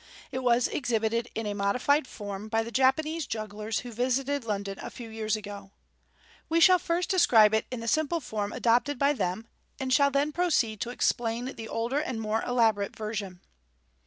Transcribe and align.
It 0.31 0.39
was 0.39 0.67
exhibited 0.67 1.29
in 1.35 1.45
a 1.45 1.53
modified 1.53 2.07
form 2.07 2.49
by 2.49 2.63
the 2.63 2.71
Japanese 2.71 3.27
jugglers 3.27 3.81
who 3.81 3.91
visited 3.91 4.43
London 4.45 4.79
a 4.79 4.89
few 4.89 5.09
years 5.11 5.35
ago. 5.35 5.69
We 6.49 6.59
shall 6.59 6.79
first 6.79 7.07
describe 7.07 7.53
it 7.53 7.67
in 7.69 7.81
the 7.81 7.87
simple 7.87 8.19
form 8.19 8.51
adopted 8.51 8.97
by 8.97 9.13
them, 9.13 9.45
and 9.79 9.93
shall 9.93 10.09
then 10.09 10.31
proceed 10.31 10.81
to 10.81 10.89
explain 10.89 11.53
the 11.53 11.67
older 11.69 11.99
and 11.99 12.19
more 12.19 12.41
elaborate 12.45 12.95
version. 12.95 13.41